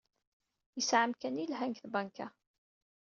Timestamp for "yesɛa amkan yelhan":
0.77-1.71